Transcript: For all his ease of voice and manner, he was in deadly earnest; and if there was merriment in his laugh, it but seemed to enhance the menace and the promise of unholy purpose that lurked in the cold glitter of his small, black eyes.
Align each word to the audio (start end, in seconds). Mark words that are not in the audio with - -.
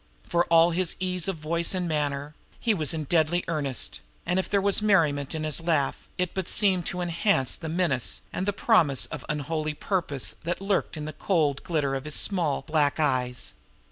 For 0.27 0.45
all 0.45 0.71
his 0.71 0.95
ease 0.99 1.27
of 1.27 1.35
voice 1.35 1.75
and 1.75 1.87
manner, 1.87 2.33
he 2.59 2.73
was 2.73 2.91
in 2.91 3.03
deadly 3.03 3.43
earnest; 3.47 3.99
and 4.25 4.39
if 4.39 4.49
there 4.49 4.59
was 4.59 4.81
merriment 4.81 5.35
in 5.35 5.43
his 5.43 5.61
laugh, 5.61 6.09
it 6.17 6.33
but 6.33 6.47
seemed 6.47 6.87
to 6.87 7.01
enhance 7.01 7.55
the 7.55 7.69
menace 7.69 8.21
and 8.33 8.47
the 8.47 8.51
promise 8.51 9.05
of 9.05 9.23
unholy 9.29 9.75
purpose 9.75 10.37
that 10.43 10.59
lurked 10.59 10.97
in 10.97 11.05
the 11.05 11.13
cold 11.13 11.61
glitter 11.63 11.93
of 11.93 12.05
his 12.05 12.15
small, 12.15 12.63
black 12.63 12.99
eyes. 12.99 13.53